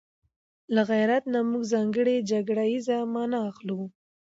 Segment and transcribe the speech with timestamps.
[0.73, 3.79] له غيرت نه موږ ځانګړې جګړه ييزه مانا اخلو